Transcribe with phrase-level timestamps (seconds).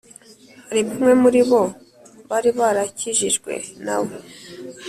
[0.67, 1.61] hari bamwe muri bo
[2.29, 3.51] bari barakijijwe
[3.85, 4.13] na we